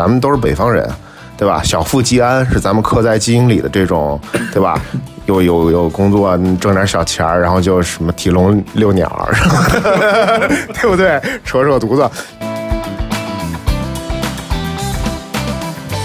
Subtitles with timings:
[0.00, 0.88] 咱们都是北方人，
[1.36, 1.60] 对吧？
[1.62, 4.18] 小富即安是咱们刻在基因里的这种，
[4.50, 4.80] 对吧？
[5.26, 9.28] 有有有工作，挣点小钱儿，然后就什么提笼遛鸟，
[10.80, 11.20] 对不对？
[11.44, 12.10] 扯扯犊子。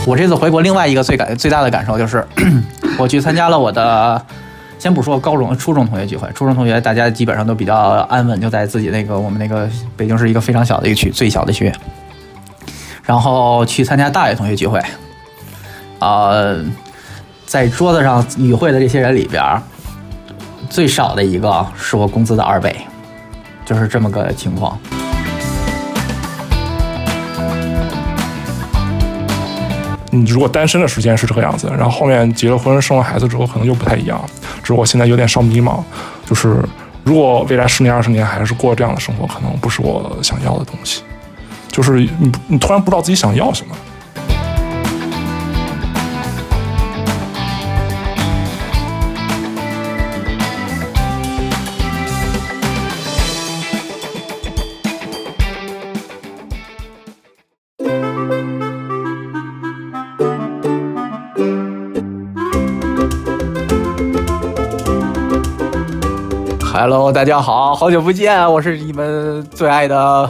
[0.05, 2.21] 我这次回国，另外一个最感最大的感受就是，
[2.99, 4.21] 我去参加了我的，
[4.77, 7.73] 先不说高中、初中同学聚会，初中同学大家基本上都比较
[8.09, 11.71] 安稳，就在自己那个我们那个北京是一个非常小的一个区，最小的区。
[13.05, 14.81] 然后去参加大学同学聚会，
[15.99, 16.63] 呃，
[17.45, 19.43] 在桌子上与会的这些人里边，
[20.69, 22.75] 最少的一个是我工资的二倍，
[23.63, 24.77] 就是这么个情况。
[30.09, 34.19] 你如果单身的时间是这个样子，然后后面结了婚、生了孩子之后，可能又不太一样。
[34.61, 35.83] 只是我现在有点稍迷茫，
[36.25, 36.57] 就是
[37.03, 41.03] 如果未来十年、二十年还是过这样的生活，可能不是我想要的东西。
[41.75, 43.75] 就是你，你突然不知道自己想要什么。
[66.71, 70.29] Hello，大家好，好久不见，我是你们最爱的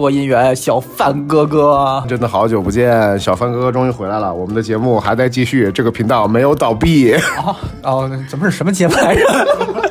[0.00, 2.02] 播音员小范哥哥。
[2.08, 7.12] 真的好久不见，小范哥哥终于回来了，我们的节目还在继续，这个频道没有倒闭。
[7.12, 9.22] 哦哦，怎么是什么节目来着？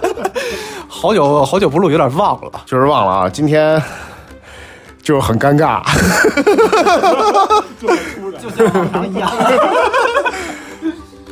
[0.90, 2.50] 好久好久不录，有点忘了。
[2.66, 3.80] 就是忘了啊，今天
[5.04, 5.84] 就很尴尬。
[7.80, 9.30] 就像往常一样。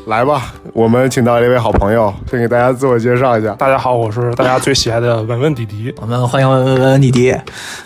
[0.08, 3.52] 来吧，我们请到了一位好朋友，先给大家自我介绍一下。
[3.56, 5.94] 大家好，我是大家最喜爱的文文弟弟。
[5.98, 7.32] 我们欢迎文文文弟弟，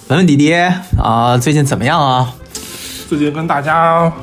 [0.08, 0.54] 文文弟弟
[1.02, 2.32] 啊，最近怎么样啊？
[3.10, 4.14] 最近跟大家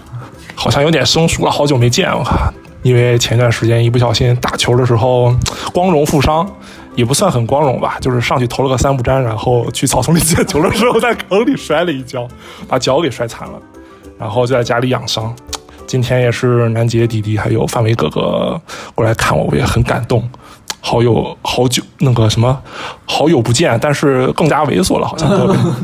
[0.54, 2.54] 好像有点生疏了，好久没见了。
[2.82, 5.34] 因为前段时间一不小心打球的时候
[5.72, 6.48] 光荣负伤，
[6.94, 12.28] 也不算很光荣吧，就是上去投了个三不沾，然后去草丛里捡球的时候在坑里摔了一跤，
[12.68, 13.54] 把脚给摔残了，
[14.16, 15.34] 然后就在家里养伤。
[15.88, 18.60] 今天也是南杰弟弟还有范伟哥哥
[18.94, 20.22] 过来看我，我也很感动。
[20.80, 22.56] 好友好久那个什么
[23.06, 25.28] 好友不见，但是更加猥琐了，好像。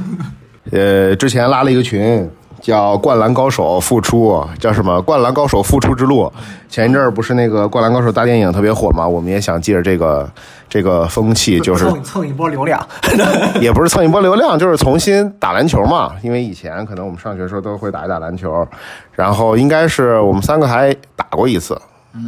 [0.70, 2.30] 呃，之前拉了一个群，
[2.64, 6.22] 叫《灌篮高手复出》，叫什么《灌篮高手复出之路》。
[6.70, 10.26] 前一阵儿不是那个《灌篮高手》大电影特别火嘛，我们也想借着这个
[10.66, 12.80] 这个风气，就是蹭蹭一波流量。
[13.60, 16.12] 也不是蹭一波流量，就是重新打篮球嘛。
[16.22, 18.66] 因为以前可能我们上学的时候都会打一打篮球，
[19.12, 21.78] 然后应该是我们三个还打过一次，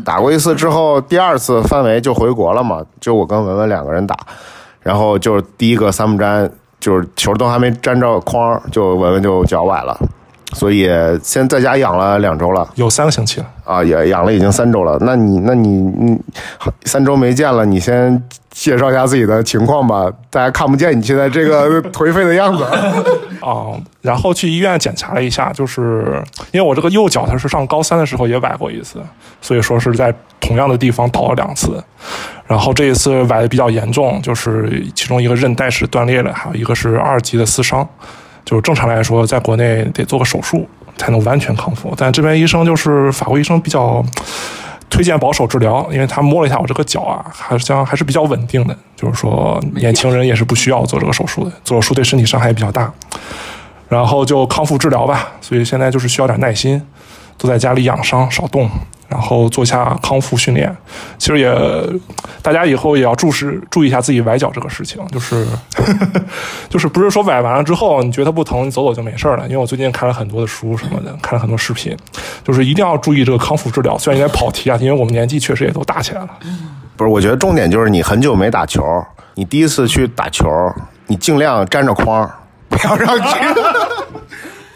[0.05, 4.15] 打过一次之后，第二次范围就回国了嘛，就我跟文文两个人打，
[4.81, 9.99] 然后就是第一个三不沾，就是球都还没沾着框，就文文就脚崴了，
[10.57, 10.89] 所以
[11.23, 12.67] 先在家养了两周了。
[12.77, 13.47] 有三个星期了。
[13.63, 14.97] 啊，也养了已经三周了。
[15.03, 16.19] 那你，那你，你
[16.85, 20.11] 三周没见了，你先介绍一下自己的情况吧。
[20.31, 22.65] 大家看不见你现在这个颓废的样子。
[23.41, 26.23] 啊， 然后去医院检查了一下，就是
[26.53, 29.01] 因为我这个右脚它是上高三的时候也崴过一次，
[29.43, 31.83] 所以说是在同样的地方倒了两次。
[32.47, 37.87] 然后这一次崴的比较严重，就是其中一个韧带是断裂了，还有一个是二级的撕伤。
[38.47, 44.03] 就正常来说，在国内得做个手术才能完全康复，但这边医生就是法国医生比较
[44.89, 52.91] 推荐保守治疗，因为他摸了一下我这个脚啊，好像还是比较稳定的，就是说年轻人也是不需要做这个手术的，做手术对身体伤害也比较大。
[53.89, 56.81] 然后就康复治疗吧，所以现在就是需要点耐心，
[57.39, 58.69] 都在家里养伤，少动，
[59.09, 60.75] 然后做下康复训练。
[61.19, 61.53] 其实也，
[62.43, 65.47] 大家以后也要注视注意一下自己崴脚这个事情，就是
[66.69, 69.45] 就是不是说崴完了之后你觉得不疼，你走走就没事了。
[69.45, 71.97] 因为我最近看了很多的书什么的，看了很多视频，
[72.45, 73.97] 就是一定要注意这个康复治疗。
[73.99, 76.29] 虽然有点跑题啊，因为我们年纪确实也都大起来了。
[76.97, 78.83] 不是，我觉得重点就是你很久没打球，
[79.35, 80.49] 你第一次去打球，
[81.07, 82.29] 你尽量沾着框，
[82.69, 83.15] 不要让，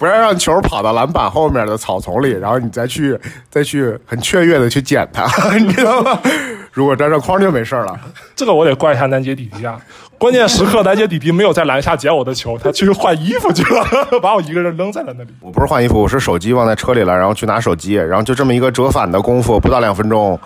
[0.01, 3.17] 不要让球跑到篮板后面的草丛里，然后你再去
[3.51, 5.27] 再去很雀跃的去捡它，
[5.59, 6.19] 你知道吗？
[6.73, 8.01] 如果沾着框就没事了。
[8.35, 9.79] 这个我得怪一下南杰弟弟啊！
[10.17, 13.85] 关键时刻南杰弟弟没有在篮下捡我的球，他去换衣服去了，
[14.23, 15.31] 把我一个人扔在了那里。
[15.41, 20.39] 我不是换衣服，我是手机忘在车里了，然后去拿手机，然后就这么一个折返的功夫，不到两分钟，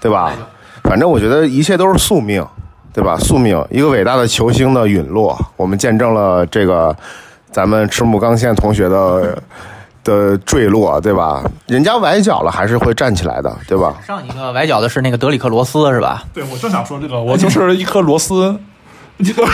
[0.00, 0.32] 对吧？
[0.84, 2.46] 反正我觉得一切都是宿命，
[2.92, 3.16] 对吧？
[3.16, 6.94] 宿命，一个伟大的球星的陨落，我们见证了这个
[7.52, 9.42] 咱们赤木刚宪同学的
[10.04, 11.42] 的坠落，对吧？
[11.66, 13.94] 人家崴脚了还是会站起来的，对吧？
[14.06, 16.24] 上一个崴脚的是那个德里克罗斯是吧？
[16.32, 18.58] 对，我正想说这个，我就是一颗螺丝，
[19.18, 19.44] 一 个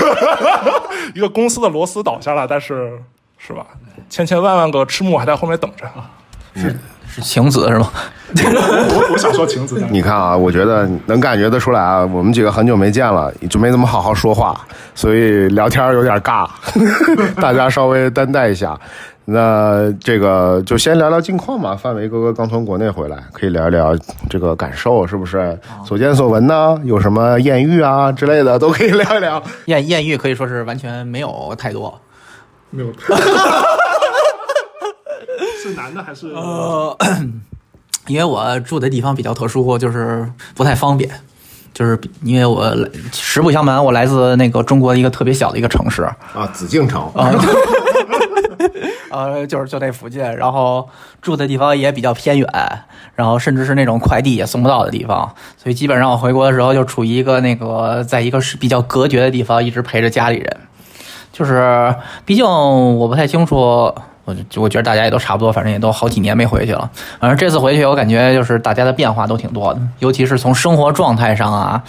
[1.14, 2.98] 一个公司的螺丝倒下了，但是
[3.38, 3.66] 是吧？
[4.08, 5.84] 千千万万个赤木还在后面等着。
[6.56, 6.76] 是
[7.08, 7.91] 是晴子是吗？
[8.37, 14.61] 我我想说晴子， 你看啊，我觉得能感觉得出来啊，我们几个很久没见了，就没怎么好好说话，
[14.94, 16.49] 所以聊天有点尬，
[17.41, 18.79] 大家稍微担待一下。
[19.29, 21.75] 那这个就先聊聊近况吧。
[21.75, 23.93] 范围哥哥刚从国内回来，可以聊一聊
[24.31, 25.59] 这个感受，是不是？
[25.85, 26.79] 所见所闻呢？
[26.85, 29.43] 有什么艳遇啊之类的，都可以聊一聊。
[29.64, 32.00] 艳艳遇可以说是完全没有太多。
[32.70, 32.88] 没有。
[35.66, 36.28] 是男的还是？
[36.32, 36.96] 呃，
[38.06, 41.10] 因为我住的地方比较特殊，就是不太方便。
[41.74, 42.74] 就是因为我
[43.12, 46.02] 实不相瞒，我来自那个中国一个特别小的一个城市
[46.32, 47.30] 啊，紫禁城啊。
[49.12, 50.88] 呃，就是就那附近，然后
[51.20, 52.48] 住的地方也比较偏远，
[53.14, 60.56] 然后甚至是那种快递也送不到的地方，所以基本上我回国的时候就处于一个那个在一个是比较隔绝的地方，一直陪着家里人。
[61.30, 63.94] 就是毕竟我不太清楚，
[64.26, 66.90] 我我觉得大家也都差不多，反正也都好几年没回去了。
[67.19, 71.82] 反正这次回去，我感觉就是大家的变化都挺多的，尤其是从生活状态上啊，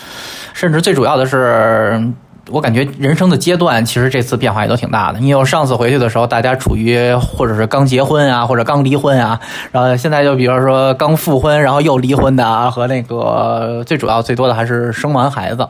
[0.54, 2.02] 甚至最主要的是。
[2.50, 5.20] 我感觉人生的阶段，其实这次变化也都挺大的。
[5.20, 9.38] 因为我上次回去的时候，大家处于或者是刚结婚啊，或者刚离婚啊，
[9.70, 15.68] 然后现在就比如说刚复婚，然后又离婚的啊，和那个最主要最多的还是生完孩子。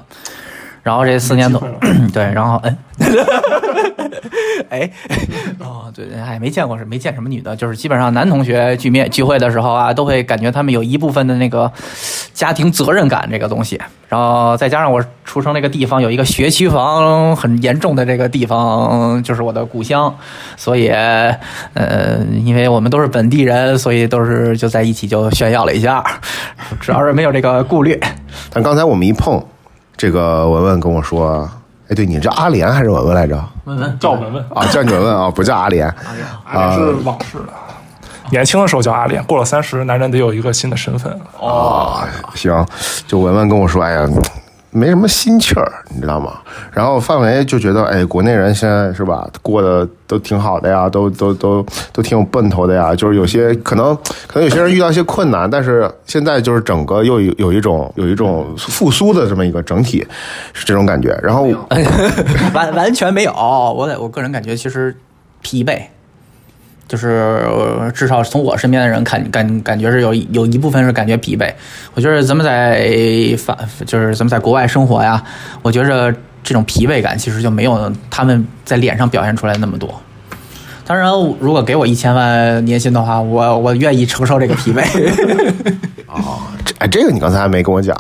[0.84, 1.60] 然后这四年多，
[2.14, 2.76] 对，然后哎，
[4.70, 4.90] 哎，
[5.60, 11.72] 哦，对，哎，没见过是没见什么女的，就是基本上男同学聚面聚会的时候啊，都会感觉他们有一部分的那个
[12.34, 13.80] 家庭责任感这个东西。
[14.10, 20.16] 然后再加上我出生那个地方有一个学区房很严重的这个地方，就是我的故乡，
[20.56, 21.38] 所以呃，
[22.46, 26.04] 因为我们都是本地人，所以都是就在一起就炫耀了一下，
[26.80, 28.00] 主要是没有这个顾虑。
[28.50, 29.44] 但刚才我们一碰。
[29.98, 31.50] 这个文文跟我说
[31.90, 33.42] ：“哎，对你叫阿莲还是文文来着？
[33.66, 35.88] 文文叫文文啊，叫你文文啊，不叫阿莲。
[36.44, 37.54] 阿莲是往事了。
[38.30, 41.18] 年轻的时候叫阿莲，过了三十，男人得有一个新的身份。
[41.40, 42.04] 哦，
[42.36, 42.66] 行，
[43.08, 44.08] 就文文跟我说：哎呀。”
[44.78, 46.34] 没什么心气儿，你知道吗？
[46.72, 52.96] 然后范围就觉得，哎，国内人现在是吧，过得都挺好的呀，都都都都挺有奔头的呀。
[52.96, 53.96] 就是有些可能，
[54.28, 60.06] 可能有些人遇到一些困难，但是现在就是整个又有一种有一种复苏的这么一个整体，
[60.54, 61.18] 是这种感觉。
[61.24, 61.48] 然后
[62.54, 64.96] 完完全没有，我我个人感觉其实
[65.42, 65.82] 疲惫。
[66.88, 67.42] 就是
[67.94, 71.52] 至少从我身边的人看感感觉是有有一部分是感觉疲惫。
[71.94, 72.90] 我觉得咱们在
[73.38, 75.22] 反就是咱们在国外生活呀，
[75.62, 76.14] 我觉着
[76.44, 79.90] 这种疲惫感其实就没有他们在脸上表现出来那么多。
[80.86, 81.12] 当然，
[81.42, 84.82] 如果给我一千万年薪的话，我我愿意承受这个疲惫。
[86.08, 87.94] 哦，这哎，这个你刚才还没跟我讲。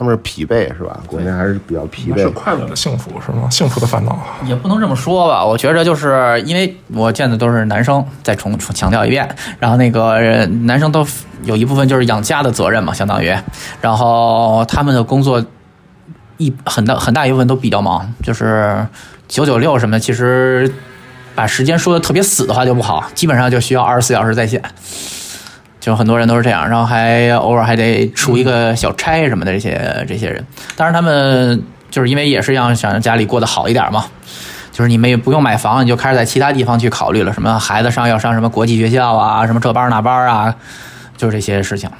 [0.00, 0.98] 他们是疲惫是吧？
[1.06, 2.22] 国内还是比较疲惫。
[2.22, 3.50] 是快乐的幸福是吗？
[3.50, 5.44] 幸福的烦恼也不能这么说吧。
[5.44, 9.28] 我觉着就是因为我见的都是男生，再重重强调一遍。
[9.58, 11.06] 然后那个男生都
[11.42, 13.30] 有一部分就是养家的责任嘛，相当于。
[13.82, 15.44] 然后他们的工作
[16.38, 18.86] 一很大很大一部分都比较忙，就是
[19.28, 20.00] 九九六什么的。
[20.00, 20.72] 其实
[21.34, 24.62] 把时间说的特别死的话就不好，基本上就需要二十四小时在线。
[25.80, 30.44] 就很多人都是这样，然后还偶尔还得出一个小差什么的，这些这些人，
[30.76, 31.60] 当然他们
[31.90, 34.04] 就是因为也是要想家里过得好一点嘛，
[34.70, 40.54] 就是你们也不用买房，你就开始在其他地方去考虑了，什么孩子上要上什么国际学校啊，什么这班那班啊，
[41.16, 41.90] 就是这些事情。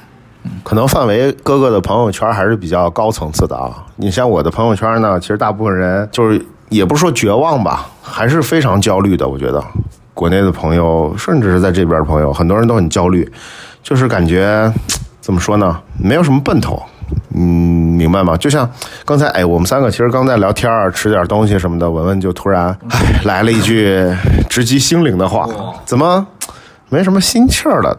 [0.63, 9.27] 可能范围哥哥的朋友圈还是比较高层次的啊，你像我的朋友圈呢，其实大部分人就是也不是说绝望吧，还是非常焦虑的。
[9.27, 9.63] 我觉得
[10.13, 13.29] 国内的朋友，甚至是在这边的朋友，很多人都很焦虑。
[13.83, 14.71] 就是感觉
[15.19, 15.79] 怎么说呢？
[15.97, 16.81] 没有什么奔头，
[17.35, 18.35] 嗯，明白吗？
[18.37, 18.69] 就像
[19.05, 24.03] 刚才，哎，我们三个其实刚在聊天儿，吃点东西什么的，文文就突然哎来了一句
[24.49, 25.47] 直击心灵的话：
[25.85, 26.25] 怎么
[26.89, 27.97] 没什么心气儿了？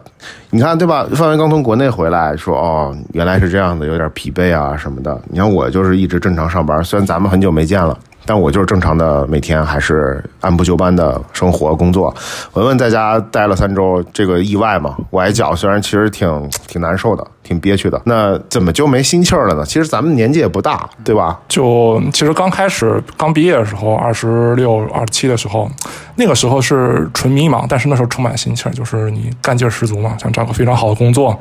[0.49, 1.05] 你看对吧？
[1.15, 5.19] 范围刚从国内回来，说哦，原来是这样的，有点疲惫啊什么的。
[5.29, 7.97] 你看我就是一直正常上班，虽然咱们很久没见了。
[8.25, 12.13] 但我就是正常的每天还是按部就班的生活工作。
[12.53, 18.01] 文文在家待了三周，这个意外嘛，崴脚，虽然其实挺挺难受的，挺憋屈的。
[18.05, 19.65] 那怎么就没心气儿了呢？
[19.65, 21.39] 其实咱们年纪也不大，对吧？
[21.47, 25.69] 就其实刚开始刚毕业的时候，二十六、二十七的时候，
[26.15, 31.37] 那个时候是纯迷茫，但是那时候充满心气儿，就是你干劲十足嘛，想找个非常好的工作。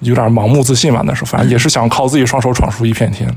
[0.00, 3.28] 有点盲目自信嘛，那时候反正也是想靠自己双手闯出一片天，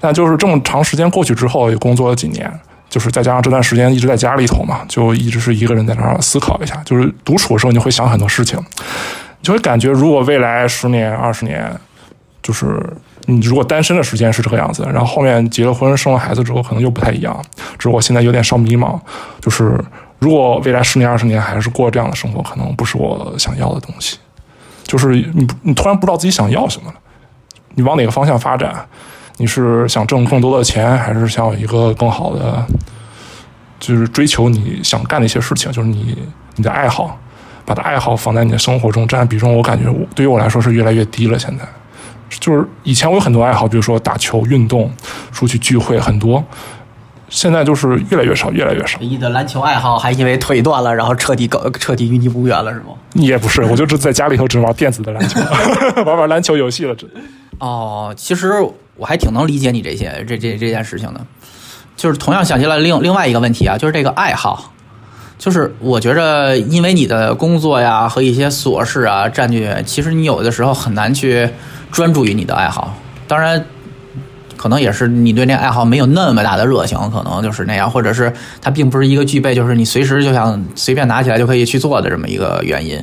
[0.00, 2.50] 但就是这么长时间过去之后，也工作了几年，
[2.88, 6.76] 就是再加上这段时间一直在家里头嘛，就一直是一个人在那儿思考一下。
[6.84, 8.58] 就是独处的时候，你会想很多事情，
[9.42, 11.70] 就会感觉如果未来十年、二十年，
[12.42, 12.80] 就是
[13.26, 17.36] 你如果单身的时间是这个样子，然后后面结了婚、生了孩子之后，可能又不太一样。
[17.78, 18.98] 只是我现在有点稍迷茫，
[19.40, 19.78] 就是
[20.18, 24.16] 如果未来十年、二十年还是过这样的生活，可能不是我想要的东西。
[24.84, 26.96] 就是你你突然不知道自己想要什么了，
[27.74, 28.86] 你往哪个方向发展？
[29.38, 32.66] 你是想挣更多的钱，还是想有一个更好的，
[33.80, 35.72] 就是追求你想干的一些事情？
[35.72, 36.16] 就是你
[36.56, 37.18] 你的爱好，
[37.64, 41.38] 把它爱好放在你的生活中占比重，我感觉我对于我来说是越来越低了。
[41.38, 41.64] 现在
[42.28, 44.92] 就是以前我有很多爱好，比如说打球、运动、
[45.32, 46.44] 出去聚会很多，
[47.28, 48.98] 现在就是越来越少，越来越少。
[49.00, 52.86] 你的篮球爱好还因为腿断了，然后彻底搞彻底与你无缘了，是吗？
[53.14, 55.40] 也不是，我就是在家里头只玩电子的篮球，
[56.04, 56.94] 玩玩篮球游戏了。
[56.94, 57.06] 这
[57.60, 58.52] 哦，其实
[58.98, 61.20] 我还挺能理解你这些这这这件事情的，
[61.96, 64.72] 就是同样想起了另另外一个问题啊，就是这个爱好，
[65.38, 71.48] 就是我觉着因为你的工作呀和一些琐事啊占据，其实你有的时候很难去
[71.90, 72.94] 专注于你的爱好。
[73.28, 73.64] 当然，
[74.56, 83.00] 可能也是你对那爱好没有那么大的热情，可能就是那样，或者是它并不是一个具备就是你随时就想随便拿起来就可以去做的这么一个原因。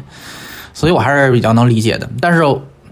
[0.73, 2.09] 所以我还是比较能理解的。
[2.19, 2.43] 但是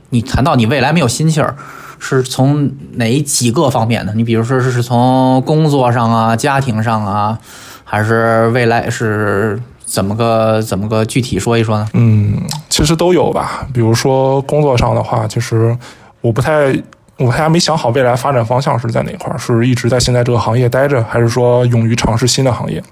[0.10, 1.58] 你谈到你未来没有心气儿，
[2.04, 4.12] 是从哪几个方面呢？
[4.14, 7.40] 你比如说是从工作上啊、家庭上啊，
[7.86, 11.88] 还是未来是怎么个怎么个具体说一说呢？
[11.94, 13.66] 嗯，其实都有吧。
[13.74, 15.76] 比如说工作上的话，其实
[16.20, 16.76] 我不太。
[17.18, 22.84] 我还没想好未来发展方向是在哪块儿，是一直在现在这个行业待着，还是说勇于尝试新的行业？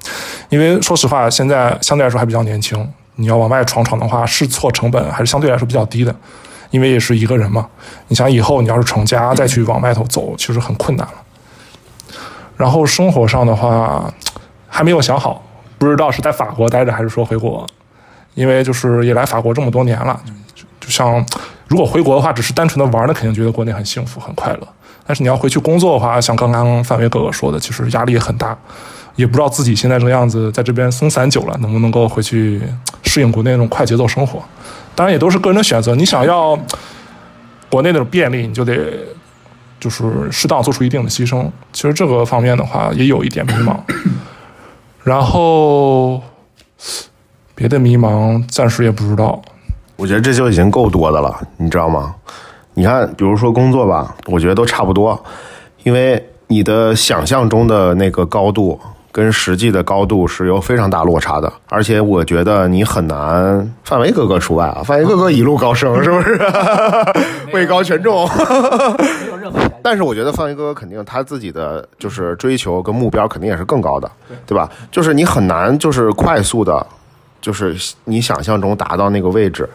[0.50, 6.16] 因为说实话，现在相对来说还比较年轻，你要往外闯闯的话，试错成本还是相对来说比较低的。
[6.72, 7.68] 因为也是一个人嘛，
[8.08, 11.14] 你想以后你要是成家再去往外头走，其实很困难了。
[12.58, 14.12] 然后生活上的话，
[14.68, 15.44] 还没有想好，
[15.78, 17.66] 不知道是在法国待着还是说回国，
[18.36, 20.20] 因为就是也来法国这么多年了，
[20.54, 21.26] 就就像
[21.68, 24.68] 如果回国的话，只是单纯的玩，那肯定觉得国内很幸福很快乐。
[25.06, 28.56] 但是你要回去工作的话，像刚刚范伟哥哥说的，其实压力也很大，
[29.16, 32.62] 也不知道自己现在这个样子，在这边松散久了，能不能够回去
[33.04, 34.42] 适应国内那种快节奏生活。
[34.96, 36.58] 当然也都是个人的选择，你想要
[37.70, 38.76] 国内那种便利，你就得
[39.80, 41.50] 就是适当做出一定的牺牲。
[41.74, 43.76] 其实这个方面的话，也有一点迷茫。
[45.04, 46.22] 然后
[47.56, 49.42] 别的迷茫暂时也不知道。
[49.96, 52.14] 我觉得这就已经够多的了，你知道吗？
[52.74, 55.22] 你看，比如说工作吧，我觉得都差不多，
[55.84, 58.80] 因为你的想象中的那个高度
[59.12, 66.40] 跟实际的高度是有非常大落差的，而且我觉得你很难，范伟哥哥除外啊，范伟哥哥一路高升，是不是？
[67.54, 68.30] 位高权重。
[69.84, 74.10] 但是我觉得范伟哥哥肯定他自己的就是追求跟目标肯定也是更高的，
[74.46, 74.70] 对吧？
[74.92, 76.86] 就是你很难就是快速的，
[77.42, 77.76] 就是
[78.06, 79.68] 你想象中达到那个位置，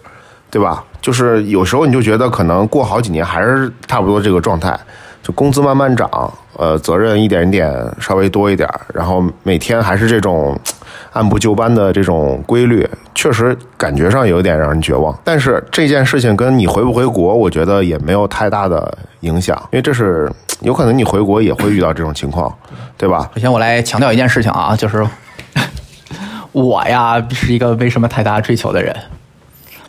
[0.50, 0.82] 对吧？
[1.02, 4.78] 就是有时候你就觉得可能过好几年还是差不多这个状态，
[5.26, 6.08] 就工资慢慢涨，
[6.56, 10.56] 呃，责任一点一点稍微多一点，然后每天还是这种
[11.14, 15.12] 按部就班的这种规律，确实感觉上有点让人绝望。
[15.24, 20.30] 但是这件事情跟你回不回国，我觉得也没有太大的影响，因为这是
[20.60, 22.56] 有可能你回国也会遇到这种情况，
[22.96, 23.28] 对吧？
[23.34, 25.04] 首先，我来强调一件事情啊，就是
[26.52, 28.94] 我呀是一个没什么太大追求的人，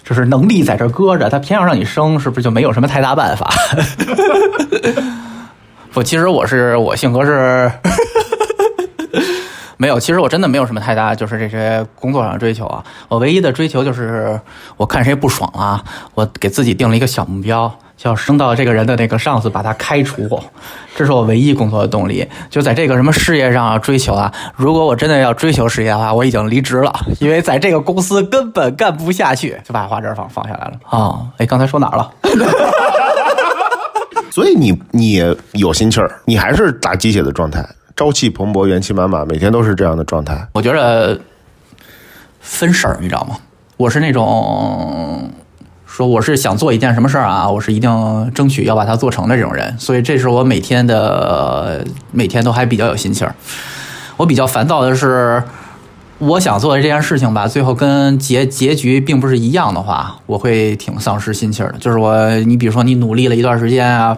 [0.04, 3.48] 就是能力在这搁着，他偏要让你生，是不是就没有什么太大办法？
[5.94, 7.72] 不，其实我是我性格是
[9.78, 12.84] 没有，其实我真的没有什么太大，就是这些工作上的追求啊。
[13.10, 14.40] 我唯一的追求就是
[14.76, 15.84] 我看谁不爽啊，
[16.16, 17.74] 我给自己定了一个小目标。
[17.98, 20.40] 就要升到这个人的那个上司，把他开除，
[20.96, 22.24] 这是我唯一工作的动力。
[22.48, 31.26] 就在这个什么事业上啊追求啊，如果我真的要追求事业的话，我已经离职了，因为在这个公司根本干不下去，就把花针放放下来了啊。
[31.38, 32.12] 哎，刚才说哪儿了？
[34.38, 40.48] 所以你你有心气儿，你还是打鸡血的状态，朝气蓬勃，元气满满，每天都是这样的状态。
[40.54, 41.20] 我觉着
[42.40, 43.36] 分事儿，你知道吗？
[43.78, 45.28] 我是那种
[45.88, 53.34] 说我是想做一件什么事儿啊，我是一定争取要把它做成的这种人，所以这是我每天的每天都还比较有心气儿。
[54.18, 55.42] 我比较烦躁的是，
[56.20, 61.78] 我想做的这件事情吧，最后跟结结局并不是一样的话，我会挺丧失心气儿的。
[61.78, 64.18] 就是我，你比如说你努力了一段时间啊，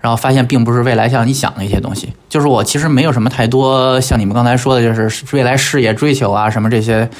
[0.00, 2.12] 然后发现并不是未来像你想的一些东西。
[2.28, 7.10] 就是我其实没有什么太多像你们刚才说的，就是未来事业追求啊什么这些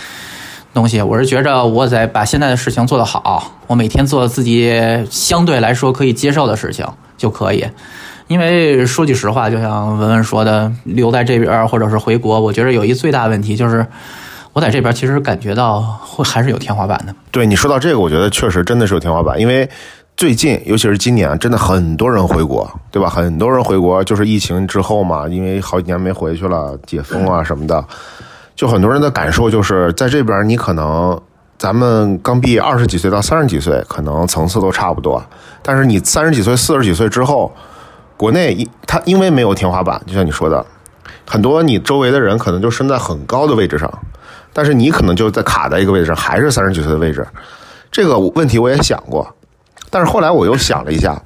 [0.72, 1.02] 东西。
[1.02, 4.72] 我是觉着我在把现在的事情做得好，我每天做自己
[5.10, 6.86] 相对来说可以接受的事情
[7.16, 7.66] 就可以。
[8.28, 13.86] 因为说句实话，就像文文说的，留在这边或者是回国，我觉得有一最大问题就是，
[14.52, 17.14] 我在这边其实感觉到会还是有天花板的。
[17.30, 19.68] 对你说到这个，我觉得确实真的是有天花板，因为
[20.16, 23.08] 最近，尤其是今年，真的很多人回国，对吧？
[23.08, 27.84] 很多人回国就是疫情之后嘛，因为好几年没回去了，解封啊什么的，
[28.56, 31.20] 就很多人的感受就是在这边你可能
[31.58, 35.22] 咱们刚毕业二十几岁到三十几岁，可能层次都差不多。
[35.62, 37.54] 但是你三十几岁、四十几岁之后，
[38.16, 40.64] 国内因它因为没有天花板，就像你说的，
[41.26, 43.92] 很多你周围的人可能就身在很高的位置上，
[44.52, 47.26] 但是你可能就在卡在一个位置上，还是三十几岁的位置。
[47.90, 49.34] 这个问题我也想过，
[49.90, 51.20] 但是后来我又想了一下，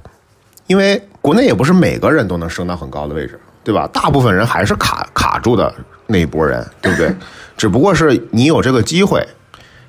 [0.67, 3.89] 因为国内也不是每个人都能升到很高的位置，对吧？
[3.93, 5.73] 大部分人还是卡卡住的
[6.07, 7.15] 那一波人，对不对？
[7.57, 9.27] 只不过是你有这个机会，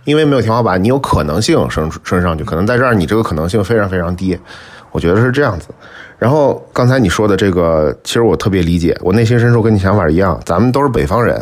[0.04, 4.38] 因为没有天花板，你有可能性升升上去，可能在这儿你这个可能性非常非常低，
[4.92, 5.68] 我觉得是这样子。
[6.22, 11.36] 然后刚才你说的这个，其实我特别理解，我内心深处跟你想法一样，咱们都是北方人，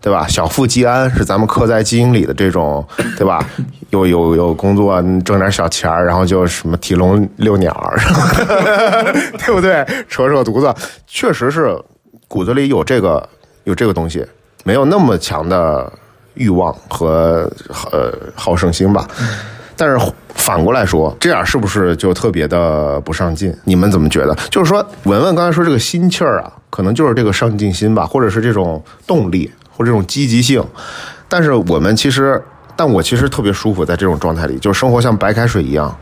[0.00, 0.26] 对吧？
[0.26, 2.84] 小富即安是咱们刻在基因里的这种，
[3.16, 3.48] 对吧？
[3.90, 7.72] 有有有工作挣点小钱，然后就什么提笼遛鸟，
[9.38, 9.86] 对不对？
[10.08, 10.74] 扯扯犊子，
[11.06, 11.72] 确实是
[12.26, 13.28] 骨子里有这个
[13.62, 14.26] 有这个东西，
[14.64, 15.92] 没有那么强的
[16.34, 17.48] 欲望和
[17.92, 19.06] 呃好胜心吧。
[19.76, 19.98] 但是
[20.34, 23.54] 反过来说，这样是不是就特别的不上进？
[23.64, 24.34] 你们怎么觉得？
[24.50, 30.62] 就是说，文文刚才说这个心气儿啊，可能就是这个上进心吧，或者是这种动力，或者这种积极性。
[31.28, 32.40] 但是我们其实，
[32.76, 35.96] 但我其实特别舒服在这种状态里，就是生活像白开水一样，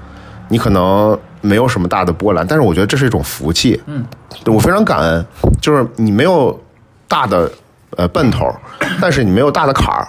[0.49, 3.81] 你可能没有什么大的波澜，但是我觉得这是一种福气。
[3.87, 4.05] 嗯，
[4.47, 5.25] 我非常感恩，
[5.61, 6.61] 就是你没有
[7.07, 7.51] 大的
[7.97, 8.53] 呃奔头，
[9.01, 10.09] 但是你没有大的坎儿。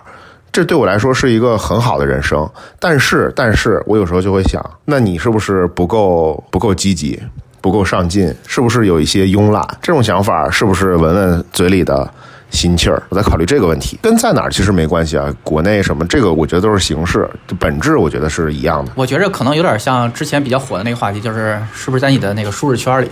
[0.53, 2.47] 这对我来说是一个很好的人生，
[2.79, 7.19] 但是，但是我有时候就会想，那你是不是不够不够积极，
[7.59, 8.31] 不够上进？
[8.47, 9.67] 是不是有一些慵懒？
[9.81, 12.07] 这种想法是不是文文嘴里的
[12.51, 13.01] 心气儿？
[13.09, 15.33] 我在考虑这个问题，跟在哪儿其实没关系啊。
[15.43, 18.91] 国内什么这个，我觉得都是形式，本质我觉得是一样的。
[18.93, 23.09] 我觉着可能有点像之前比较火的那个话题，就是是不是在你的那个舒适圈里？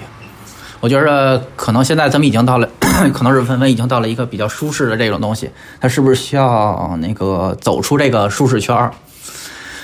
[0.81, 2.67] 我觉着可能现在咱们已经到了，
[3.13, 5.47] 可能是纷纷已经到了一个比较舒适的这种东西，
[5.79, 8.89] 他是不是需要那个走出这个舒适圈？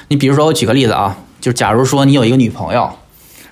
[0.08, 2.90] 你比如说，我举个例子啊，就假如说你有一个女朋友，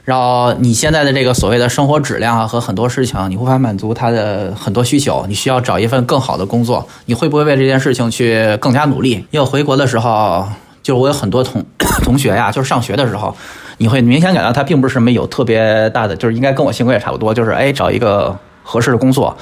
[0.04, 9.24] 然后你现在的这个所谓的生活质量啊和很多事情，你无法满足她的很多需求，你需要找一份更好的工作，你会不会为这件事情去更加努力？
[9.30, 10.48] 因为回国的时候，
[10.82, 11.64] 就是我有很多同
[12.02, 13.38] 同学呀，就是上学的时候。
[13.78, 19.36] 你会明显感到他并不是什么有特别大的，就是应该跟我性格也差不多，就是哎找一个合适的工作，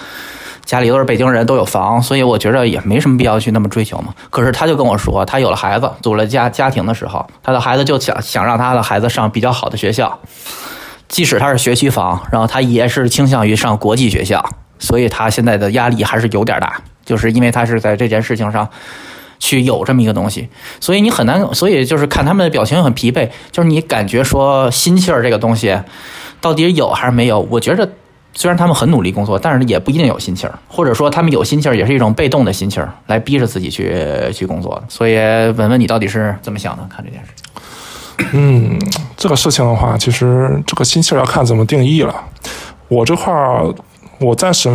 [0.66, 4.14] 家里都是北京人，都有房，所以我觉得也没什么必要去那么追求嘛。
[4.30, 10.20] 可是他就跟我说，他有了孩子，组了家家庭的时候，他的孩子就想想让他的孩子上比较好的学校，
[11.08, 14.44] 即使他是学区房，然后他也是倾向于上国际学校，
[14.80, 18.68] 所以他现在的压力还是有点大，就是因为他是在这件事情上。
[19.44, 20.48] 去有这么一个东西，
[20.80, 25.78] 所以你很难，所以就是看他们的表情很疲惫，就是你感觉说心气儿这个东西
[26.40, 27.42] 到底有还是没有？
[27.52, 27.86] 我觉着
[28.34, 33.94] 虽然他们很努力工作，但是也不一定有心气儿，或者说他们有心气儿也是一种被动的心气儿，来逼着自己去
[34.32, 34.82] 去工作。
[34.88, 36.88] 所以问问你到底是怎么想的？
[36.90, 37.30] 看这件事。
[38.32, 38.80] 嗯，
[39.18, 42.16] 这个事情的话，其实这个心气儿要看怎么定义了。
[42.88, 43.74] 我这块儿，
[44.22, 44.70] 我暂时。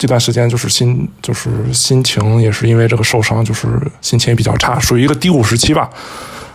[0.00, 3.68] 这段时间就是心就是心情也是因为这个受伤，就是
[4.00, 5.90] 心情也比较差，属于一个低谷时期吧。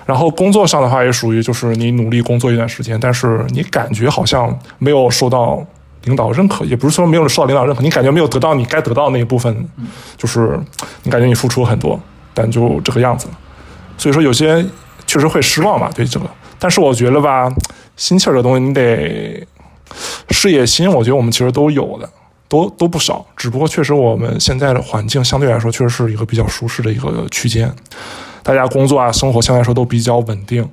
[0.04, 5.64] 然后工作上的话也属于就是你努力工作一段时间，但是你感觉好像没有受到
[6.06, 9.56] 领导认可，也不是说没有受到领导认可，你感觉没有得到你该得到那一部分，
[10.18, 10.60] 就是
[11.04, 12.00] 你感觉你付出很多，
[12.34, 13.28] 但就这个样子。
[13.96, 14.66] 所以说有些
[15.06, 16.26] 确实会失望吧，对这个。
[16.58, 17.48] 但是我觉得吧，
[17.96, 19.46] 心气儿这东西你得
[20.32, 22.10] 事业心，我觉得我们其实都有的。
[22.48, 27.74] 都都不少，只不过确实我们现在的环境相对来说确实是一个比较舒适的一个区间，
[28.44, 30.68] 大家工作啊生活相对来说都比较稳定，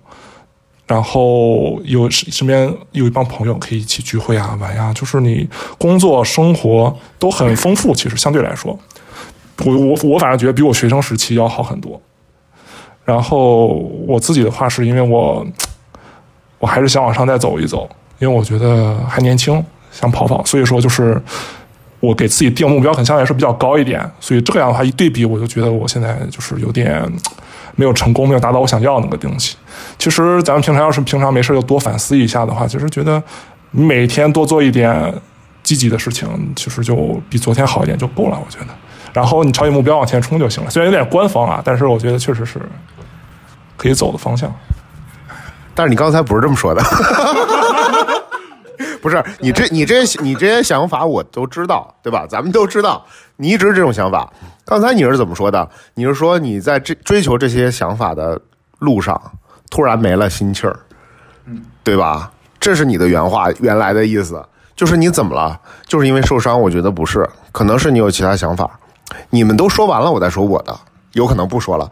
[0.87, 8.79] 然后有身边有一帮朋友可以一起聚会啊玩呀，就是你工作生活都很丰富，其实相对来说，
[9.65, 11.99] 我我我反正觉得比我学生时期要好很多。
[13.05, 13.69] 然后
[14.07, 15.45] 我自己的话是因为我
[16.59, 21.21] 我还是想往上再走一走，因为我觉得还年轻，想跑跑，所以说就是。
[22.03, 27.01] 我给自己定目标，很相对来说比较高一点，所以这样的话一对比，我就觉得我现在就是有点
[27.77, 29.57] 没有成功，没有达到我想要的那个东西。
[30.01, 33.23] 其实咱们平常要是平常没事就多反思一下的话，其实觉得
[33.71, 35.15] 每天多做一点
[35.63, 38.37] 积极的事情，其实就比昨天好一点就够了。
[38.37, 38.75] 我觉得，
[39.13, 40.71] 然后你朝你目标往前冲就行了。
[40.71, 42.61] 虽然有点官方啊，但是我觉得确实是
[43.77, 44.53] 可以走的方向。
[45.73, 46.83] 但是你刚才不是这么说的。
[49.03, 52.25] 不是你这你这些你这些想法我都知道，对吧？
[52.27, 53.05] 咱们都知道
[53.37, 54.33] 你一直这种想法。
[54.65, 55.69] 刚才你是怎么说的？
[55.95, 58.41] 你是说你在这追求这些想法的
[58.79, 59.21] 路上，
[59.69, 60.79] 突然没了心气儿，
[61.47, 62.31] 嗯，对吧？
[62.61, 64.43] 这是你的原话，原来的意思
[64.77, 65.61] 就是你怎么了？
[65.85, 66.59] 就是因为受伤？
[66.59, 68.79] 我觉得不是，可能是你有其他想法。
[69.31, 70.79] 你们都说完了，我再说我的，
[71.13, 71.91] 有可能不说了。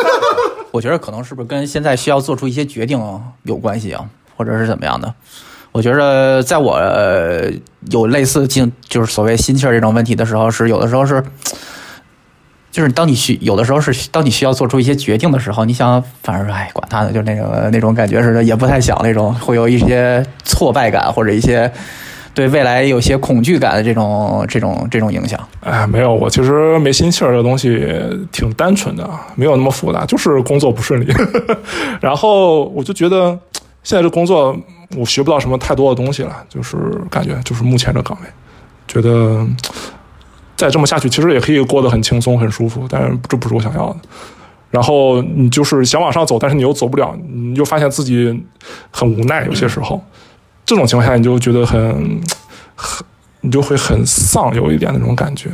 [0.70, 3.00] 我觉得可能是不是跟现在需要做出一些决定
[3.44, 4.04] 有关系啊，
[4.36, 5.14] 或者是怎么样的？
[5.74, 6.80] 我觉得在我
[7.90, 11.20] 有类似进就是所谓心气儿这种问题的时候，是有的时候是，
[12.70, 21.68] 就是当你需有的时候是当你需要做出一些决定的时候，你想反而哎管他的，就那个那种感觉似的，也不太想那种会有一些挫败感或者一些
[22.34, 25.40] 对未来有些恐惧感的这种这种这种影响。
[25.58, 27.84] 哎，没有，我其实没心气儿这个东西
[28.30, 31.12] 挺单纯的，没有那么复杂，就是工作不顺利。
[32.00, 33.36] 然后我就觉得
[33.84, 34.56] 现在这工作
[34.96, 36.76] 我学不到什么太多的东西了，就是
[37.08, 38.28] 感觉就是目前这岗位，
[38.88, 39.46] 觉得
[40.56, 43.96] 再这么下去其实也可以过得很轻松很舒服，但是这不是我想要的。
[44.70, 48.44] 然后你就是想往上走，但是你又走不了，你又发现自己
[48.90, 50.02] 很无奈，有些时候，
[50.66, 52.20] 这种情况下你就觉得很
[52.74, 53.06] 很，
[53.42, 55.50] 你就会很丧，有一点那种感觉。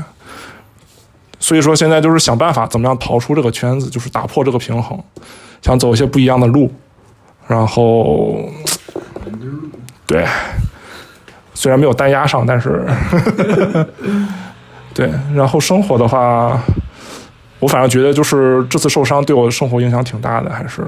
[1.38, 4.98] 所以说现在就是想办法怎么样逃出这个圈子，就是打破这个平衡，
[5.60, 6.72] 想走一些不一样的路，
[7.50, 8.38] 然后，
[10.06, 10.24] 对，
[11.52, 12.86] 虽然没有单压上，但是，
[14.94, 16.56] 对，然后生活的话，
[17.58, 20.86] 我反正觉得就是这次受伤对我的生活影响挺大的，还是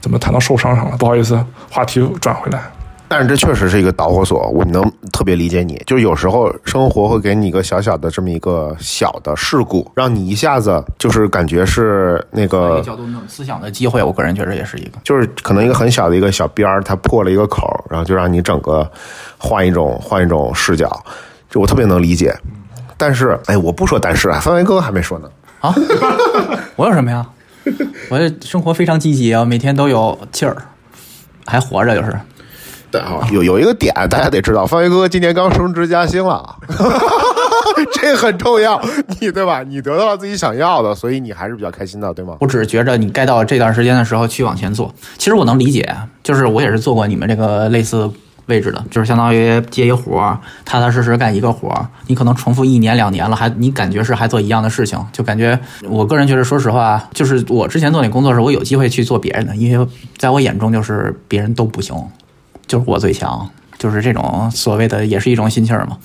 [0.00, 0.96] 怎么谈到受伤上了？
[0.96, 1.38] 不好意思，
[1.70, 2.62] 话题转回来。
[3.10, 4.80] 但是这确实是一个导火索，我能
[5.12, 5.82] 特别理解你。
[5.84, 14.92] 就是有时候生活会给你一个小小的这么一个小的事故，让你一下子就是感觉是那个个，角度思想的机会，我个人觉得也是一个。
[15.02, 18.88] 就是可能一个很小的一个小边儿，它破了一个口，然后就让你整个
[19.36, 20.88] 换一种换一种视角，
[21.50, 22.32] 就我特别能理解。
[22.96, 25.28] 但是，哎，我不说但是啊，范伟哥还没说呢。
[25.58, 25.74] 啊，
[26.76, 27.26] 我有什么呀？
[28.08, 30.56] 我这生活非常积极啊，每天都有气儿，
[31.44, 32.16] 还活着就是。
[32.90, 36.56] 对啊，有有一个点大家得知道，范伟哥今年刚升职加薪了，
[37.92, 38.80] 这很重要，
[39.20, 39.62] 你对吧？
[39.62, 42.36] 你得到了自己想要的，所以你还是比较开心的，对吗？
[42.40, 44.92] 我只是觉着你该到这段时间的时候去往前做。
[45.18, 45.88] 其实我能理解，
[46.22, 48.10] 就是我也是做过你们这个类似
[48.46, 55.56] 位置的，就是相当于接一活儿，踏踏实实干一个活儿，你可能重复一年两年了，还你感觉是还做一样的事情，就感觉
[55.88, 59.86] 我个人觉得，说实话，就是我之前做那工作时，我有机会去做别人的，因为
[60.18, 61.94] 在我眼中就是别人都不行，
[62.70, 65.98] 就是我最强，就是这种所谓的也是一种心气儿嘛。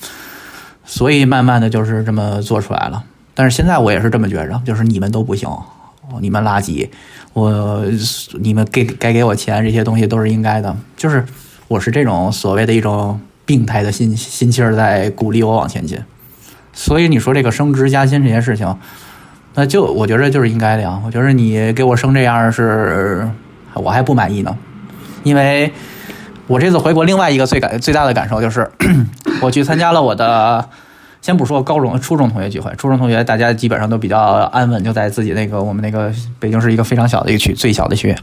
[0.84, 3.04] 所以慢慢的就是这么做出来了。
[3.34, 5.48] 但是现在我也是这么觉着，就是你们都不行，
[6.20, 6.88] 你们垃圾，
[7.34, 7.84] 我
[8.40, 11.24] 你们给该给我钱这些东西都是应该的，就是
[11.68, 15.96] 我是这种所谓的一种病态的心心气儿在鼓励我往前进。
[16.72, 18.76] 所以你说这个升职加薪这些事情，
[19.54, 21.00] 那就我觉得就是应该的呀。
[21.06, 23.30] 我觉得你给我升这样是，
[23.74, 24.56] 我还不满意呢，
[25.22, 25.72] 因为
[26.46, 28.70] 我这次回国另外一个最感最大的感受就是，
[29.42, 30.68] 我去参加了我的。
[31.22, 34.16] 先不说高中、初中同学聚会，初中同学大家基本上都比较
[34.52, 38.14] 安稳，就在自己那个我们那个北京是一个非常小的一个区，最小的区。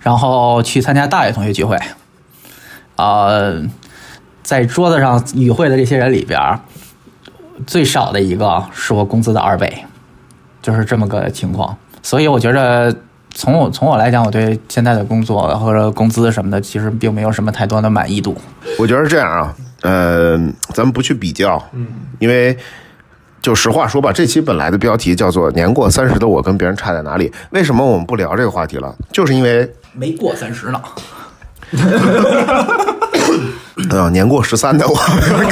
[0.00, 1.78] 然后去参加大学同学聚会，
[2.96, 3.62] 呃，
[4.42, 6.38] 在桌子上与会的这些人里边，
[7.66, 9.86] 最少的一个是我工资的二倍，
[10.60, 11.78] 就是这么个情况。
[12.02, 12.94] 所以我觉着，
[13.34, 18.36] 从我从我来讲，我对现在的工作或者工资什么的，其实并没有什么太多的满意度。
[18.78, 20.36] 我觉得是这样啊，呃，
[20.74, 21.86] 咱们不去比较，嗯，
[22.18, 22.56] 因为
[23.40, 28.94] 就实话说吧，这期本来的标题叫做“年过三十的我跟别人差在哪里”，为什么我们不聊这个话题了？
[29.12, 30.82] 就是因为没过三十呢，
[33.96, 34.94] 啊，年过十三的我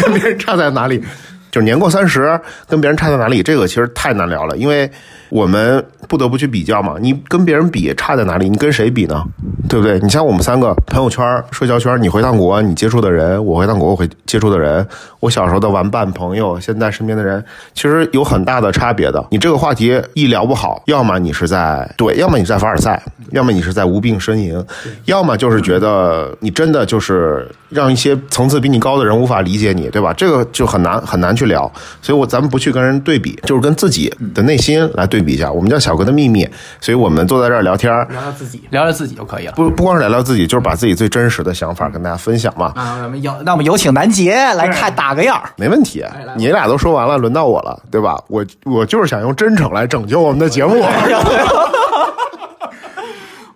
[0.03, 1.03] 跟别人差在哪里？
[1.51, 3.43] 就是年过三十跟别人差在哪里？
[3.43, 4.91] 这个其实太难聊了，因为
[5.31, 6.97] 我们不得不去比较嘛。
[7.01, 8.49] 你跟别人比差在哪里？
[8.49, 9.23] 你跟谁比呢？
[9.69, 9.99] 对不对？
[10.01, 14.83] 你像我们三个朋友圈、社交圈，你回趟国，你接触的人；我回趟国，我会接触的人；
[15.21, 19.23] 我小时候的玩伴、朋友，现在身边的人，其实有很大的差别的。
[19.31, 24.65] 你这个话题一聊不好，要么你是在对，要么你在凡尔赛，要么你是在无病呻吟，
[25.05, 30.15] 要么就是觉得你真的就是让一些层次比你高的人无法理解你，对吧？
[30.15, 31.71] 这个就很难很难去聊。
[32.01, 35.51] 所以我咱们不去跟人对比，就是跟自己的内心来对比一下。
[35.51, 36.49] 我们叫小哥的秘密，
[36.81, 39.53] 所以我们坐在这儿聊天，聊聊自己，聊聊自己就可以了。
[39.53, 42.73] 不不光是聊聊自己，就是把自己最真实的想法跟大家分享嘛。
[42.77, 45.43] 啊，我们有，那我们有请南杰来看打个样。
[45.57, 46.05] 没问题，
[46.37, 48.19] 你俩都说完了，轮到我了，对吧？
[48.29, 50.83] 我我就是想用真诚来拯救我们的节目。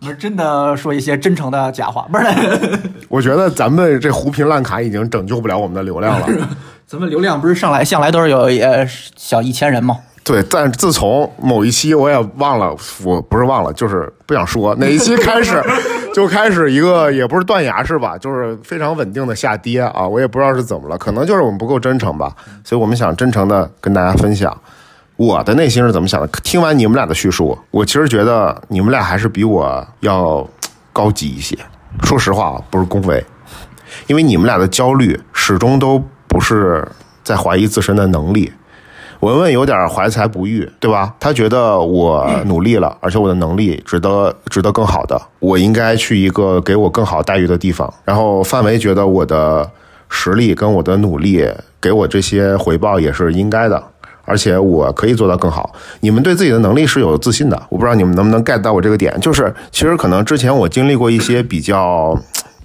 [0.00, 2.24] 我们真的说一些真诚的假话，不是？
[3.08, 6.26] 我觉得咱们这胡贫烂卡已经拯救不了我们的流量了。
[6.88, 8.84] 咱们流量不是上来向来都是有呃
[9.16, 9.96] 小一千人吗？
[10.24, 15.60] 对，但自从某一期我也忘了，我不是忘了，就是不想说哪一期开始，
[16.14, 22.32] 就开始一个也不是断崖式吧，就是非常稳定的下跌啊，我也不知道是怎么了，可能就是我们不够真诚吧，
[22.62, 24.56] 所以我们想真诚的跟大家分享，
[25.16, 26.28] 我的内心是怎么想的？
[26.44, 30.48] 听完你们俩的叙述，我其实觉得你们俩还是比我要
[30.92, 31.58] 高级一些。
[32.04, 33.24] 说实话，不是恭维，
[34.06, 36.86] 因为你们俩的焦虑始终都不是
[37.24, 38.52] 在怀疑自身的能力。
[39.22, 41.14] 文文有点怀才不遇，对吧？
[41.20, 47.92] 他觉得我努力了，而且我的能力值得值得更好的，我应该去一个给我更好待遇的地方。
[48.04, 49.70] 然后范围觉得我的
[50.08, 51.48] 实力跟我的努力
[51.80, 53.80] 给我这些回报也是应该的，
[54.24, 55.72] 而且我可以做到更好。
[56.00, 59.16] 你们对自己的能力是有自信的，我不知道你们能不能 get 到我这个点。
[59.20, 62.18] 就是其实可能之前我经历过一些比较。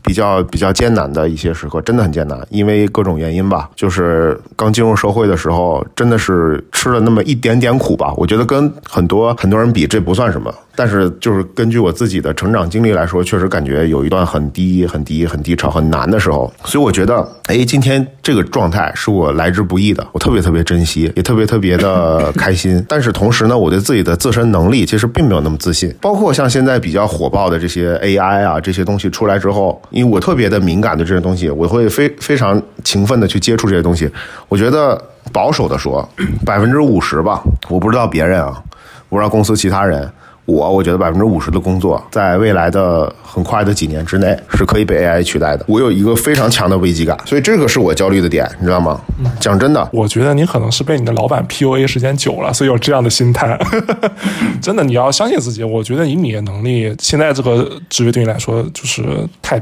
[0.07, 3.69] 比较比较艰难的一些时刻，真的很艰难，因为各种原因吧。
[3.75, 8.13] 就是刚进入社会的时候，真的是吃了那么一点点苦吧。
[8.15, 10.51] 我觉得跟很多很多人比，这不算什么。
[10.77, 16.53] 但是就是根据我自己的成长经历来说，确实感觉有一段很低、很低、很低潮、很难的时候。
[16.65, 22.85] 所以我觉得，哎，今天这个状态是我来之不易的，我特别特别珍惜，也特别特别的开心。
[22.87, 25.91] 但是同时呢，我对自己的自身能力其实并没有那么自信。
[25.99, 34.07] 包括像现在比较火爆的这些 AI 啊这些东西出来之后，因为我特别的敏感的这些东西，我会非非常勤奋的去接触这些东西。
[34.47, 35.01] 我觉得
[35.33, 36.07] 保守的说，
[36.45, 38.61] 百分之五十吧，我不知道别人啊，
[39.09, 40.07] 我不知道公司其他人。
[40.47, 45.65] 我我觉得百分之五十的工作，在未来的很快的几年之内是可以被 AI 取代的。
[45.67, 48.97] 我有一个非常强的危机感，所以这个是我焦虑的点，你知道吗？
[49.41, 53.59] 讲真的，我觉得你可能是被你的老板 PUA 时间久了，所以有这样的心态。
[54.61, 55.65] 真的，你要相信自己。
[55.65, 59.03] 我觉得以你的能力，现在这个职位对你来说就是
[59.41, 59.61] 太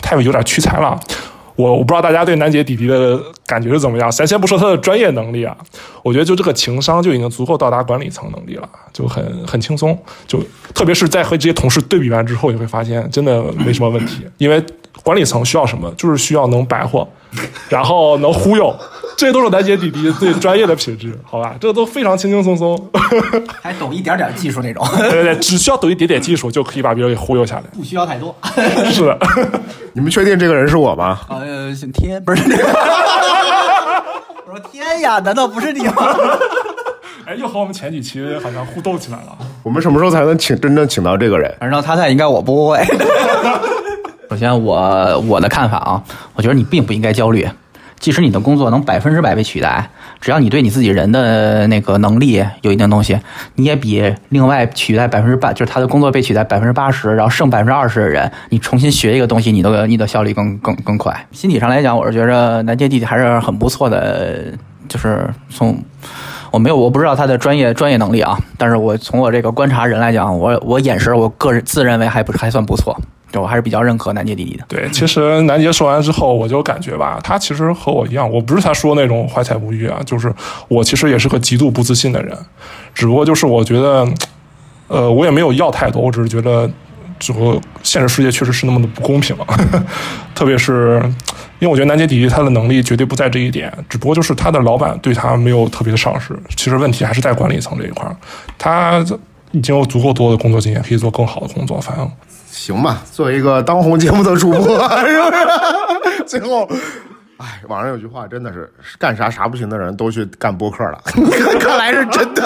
[0.00, 0.96] 太有点屈才了。
[1.60, 4.10] 我我不知道大家对南姐弟弟的感觉是怎么样。
[4.10, 5.56] 咱先不说他的专业能力啊，
[6.02, 9.96] 我觉得就这个情商就已经足够到达管理层能力了，就很很轻松。
[10.26, 10.42] 就
[10.74, 14.26] 特别是在和这些同事对比完之后，你会发现真的没什么问题。
[14.38, 14.62] 因为
[15.02, 17.06] 管理层需要什么，就是需要能白活，
[17.68, 18.74] 然后能忽悠。
[19.20, 21.54] 这些都是南姐弟弟最专业的品质，好吧？
[21.60, 22.90] 这都非常轻轻松松，
[23.60, 24.82] 还懂一点点技术那种。
[24.96, 28.34] 对对对，只需要懂一点点技术就可以把别人给忽悠下来，不需要太多。
[28.90, 29.18] 是的，
[29.92, 31.20] 你们确定这个人是我吗？
[31.28, 32.42] 呃，姓天，不是。
[34.46, 35.92] 我说天呀，难道不是你吗？
[37.26, 39.36] 哎，又和我们前几期好像互动起来了。
[39.62, 41.54] 我们什么时候才能请真正请到这个人？
[41.60, 42.82] 反正他在，应该我不会。
[44.30, 46.02] 首先，我我的看法啊，
[46.32, 47.46] 我觉得你并不应该焦虑。
[48.00, 49.90] 即使你的工作能百分之百被取代，
[50.22, 53.20] 只要你对你自己人的那个能力有一定东西，
[53.56, 61.14] 你也比另外取代百分之八，就是他的工作被取代百分之八十，然后剩百分之二十的人，你重新学一个东西，你的你的效率更更更快。
[61.30, 64.44] 心理上来讲，我是觉着南街弟弟还是很不错的，
[64.88, 65.78] 就是从
[66.50, 72.98] 我没有我不知道他的专业专业能力啊，但是我从我这个观察人来讲，我我眼神，我个人自认为还不还算不错。
[73.30, 74.64] 对我还是比较认可南杰弟弟的。
[74.66, 80.32] 对，其实南杰说完之后，我就感觉吧，他其实和我一样，我不是他说那种怀才不遇啊，就是
[80.68, 82.36] 我其实也是个极度不自信的人，
[82.94, 84.06] 只不过就是我觉得，
[84.88, 86.68] 呃，我也没有要太多，我只是觉得
[87.18, 89.46] 这个现实世界确实是那么的不公平了，
[90.34, 91.00] 特别是
[91.60, 98.10] 因为我觉得南杰弟弟他的能力绝对不在这一点，只不过就是他的老板对他没有特别的赏识，其实问题还是在管理层这一块
[98.58, 99.04] 他
[99.52, 102.10] 已经有足够多的工作经验，可以做更好的工作，反正。
[102.50, 104.60] 行吧，作为一个当红节目的主播，
[105.06, 106.24] 是不是？
[106.26, 106.68] 最后，
[107.36, 111.00] 哎，网上有句话，真的是干啥啥不行的人都去干播客了，
[111.60, 112.42] 看来是真的。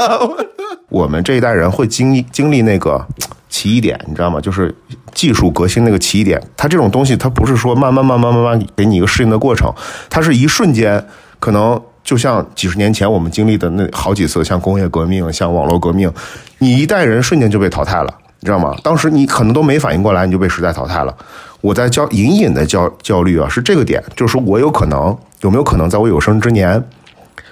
[0.89, 3.05] 我们这一代人会经经历那个
[3.49, 4.41] 奇异点，你知道吗？
[4.41, 4.73] 就是
[5.13, 6.41] 技术革新那个奇异点。
[6.57, 9.73] 它这种东西，它不是说慢慢慢慢慢慢给你一个适应的过程，
[10.09, 11.05] 它是一瞬间，
[11.41, 16.13] 可能就像几十年前我们经历的那好几次，像工业革命，像网络革命，
[16.59, 18.15] 你一代人瞬间就被淘汰了。
[18.45, 18.77] 你知道吗？
[18.83, 21.17] 当时你可能都没反应过来，你就被时代淘汰了。
[21.63, 26.85] 我在焦隐隐的焦焦虑啊，是这个点，就是我有可能有没有可能在我有生之年，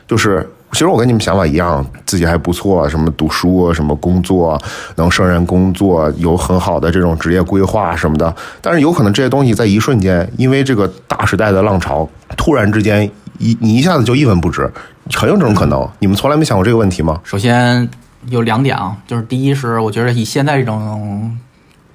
[0.07, 4.61] 就是其实我跟你们想法一样，自己还不错，什么读书，什么工作，
[4.97, 8.37] 能胜任工作，有很好的这种职业规划什么的。
[8.61, 14.71] 但是有可能这些东西在一瞬间，因为这个大时代的浪潮，突然之间一你一下子就一文不值，
[15.15, 15.89] 很有这种可能。
[16.01, 17.19] 你们从来没想过这个问题吗？
[17.25, 17.89] 首先。
[18.29, 21.39] 有两点啊，就是第一是我觉得以现在这种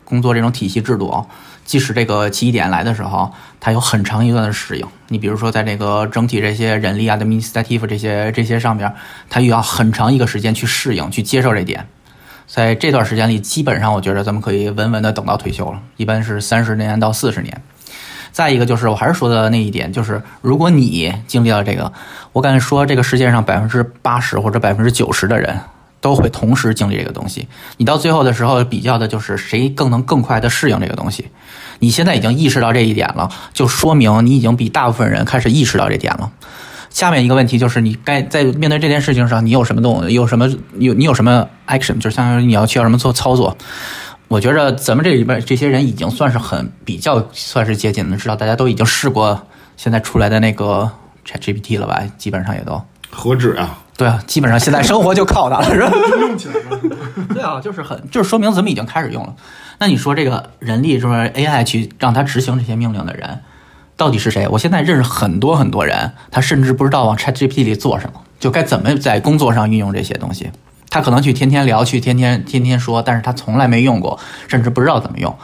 [0.04, 1.26] 工作这种体系制度啊，
[1.66, 4.86] 即使这个起点来的时候，它有很长一段的适应。
[5.10, 8.94] 你比如说在这个整体这些人力啊、administrative 这些这些上面，
[9.30, 11.88] 它又要很长一个时间去适应、去接受这点。
[12.46, 17.62] 在这段时间里，基本上我觉得咱们可以稳稳的等到退休了，一般是三十年到四十年。
[18.32, 21.92] 再一个就是我还是说的那一点，就是如果你经历了这个，
[22.32, 25.60] 我敢说这个世界上百分之八十或者百分之九十的人。
[26.08, 31.26] 都会同时经历这个东西，你到最后的时候比较的就是谁更能更快的适应这个东西。
[31.80, 36.32] 你现在已经意识到这一点了，就说明你已经比大部分人开始意识到这点了。
[36.90, 43.58] 下面一个问题就是，你该在面对这件事情上，你有什么动，有什么有你有什么 action，就是相当于你要需要什么做操作。
[44.30, 50.90] 我觉着咱们这里边这些人已经算是很比较算是接近的，知道大家都已经试过现在出来的那个
[51.26, 52.02] ChatGPT 了吧？
[52.18, 52.82] 基本上也都。
[53.10, 53.78] 何止啊！
[53.98, 55.92] 对啊，基本上现在生活就靠它了， 是吧？
[56.20, 56.80] 用起来了。
[57.34, 59.36] 对啊，就是很，就是说明咱们已经开始用了。
[59.80, 63.42] 那你说这个人力就是 AI 去让它执行这些命令的人，
[63.96, 64.48] 到底是谁？
[64.48, 70.52] 我现在认识很多很多人，他甚至不知道往 ChatGPT 里做什么，就该怎么在工作上运用这些东西。
[70.90, 75.36] 他可能去天天聊，去天天天天说，但是他从来没用过，甚至不知道怎么用。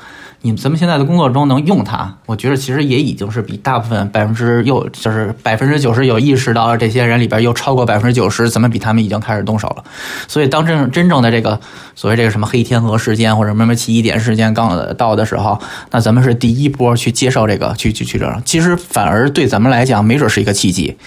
[0.45, 9.81] 你们咱们现在的工作中能用它，我觉得其实也已经是比大部分百分之又就是百分之九十有意识到这些人里边，又超过百分之九十，咱们比他们已经开始动手了。
[10.27, 11.57] 所以当真真正的这个
[11.95, 15.57] 所谓这个什么黑天鹅事件或者什么奇异点事件刚到的时候，
[15.91, 18.41] 那咱们是第一波去接受这个，去去去这。
[18.43, 20.97] 其实反而对咱们来讲，没准是一个契机。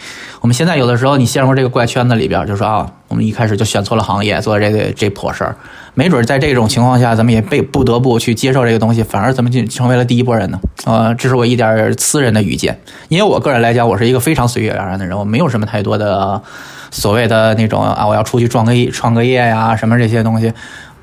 [0.46, 5.56] 我们现在有的时候你陷入这个怪圈子里边，就说啊，我们一开始就选错了行业，做这个这破事儿。
[5.94, 10.60] 没准在这种情况下，咱们也被不得不去接受这个东西，反而咱们就成为了第一波人呢。
[10.84, 12.78] 呃，这是我一点私人的愚见，
[13.08, 16.40] 因为我个人来讲，我是一个非常随遇而安的人，我没有什么太多的
[16.92, 20.52] 所谓的那种啊，我要出去创个业、创个业呀，什么这些东西。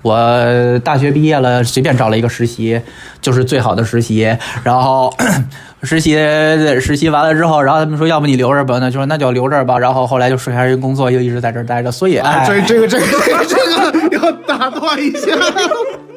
[0.03, 2.79] 我大学毕业了，随便找了一个实习，
[3.21, 4.37] 就是最好的实习。
[4.63, 5.11] 然后
[5.81, 6.13] 实 习
[6.79, 8.77] 实习完了之后，然后他们说，要不你留着吧？
[8.79, 9.79] 那就说那就留着吧。
[9.79, 11.91] 然后后来就顺下人工作，又一直在这儿待着。
[11.91, 15.31] 所以，哎，这这个这个这个这个要打断一下。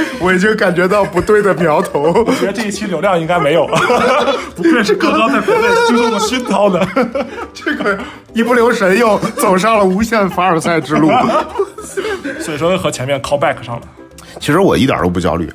[0.20, 2.12] 我已经感觉到不对的苗头。
[2.26, 3.78] 我觉得这一期流量应该没有了，
[4.56, 6.86] 不愧是刚刚在国内经受过熏陶的，
[7.54, 7.98] 这个
[8.32, 11.10] 一不留神又走上了无限凡尔赛之路。
[12.40, 13.82] 所以说和前面 call back 上了。
[14.40, 15.50] 其实我一点都不焦虑，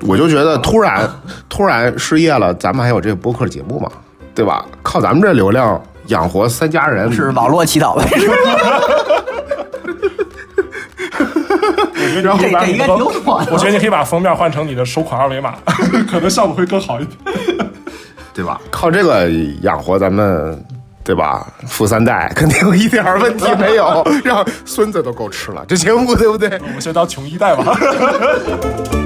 [0.00, 1.08] 我就觉得突然
[1.48, 3.88] 突然失业了，咱们还有这个播客节目嘛，
[4.34, 4.64] 对吧？
[4.82, 8.06] 靠咱们这流量养活三家人是网络祈祷呗。
[12.22, 13.52] 然后这这应该挺火的。
[13.52, 15.54] 我觉得你可以把封面换成你的收款二维码，
[16.10, 17.70] 可能效果会更好一点，
[18.34, 18.60] 对吧？
[18.70, 19.28] 靠这个
[19.62, 20.62] 养活咱们，
[21.04, 21.46] 对吧？
[21.66, 26.48] 富三代肯定一点问题没有， 让孙子都够吃了，这节目对不对？
[26.62, 27.78] 我们先当穷一代吧。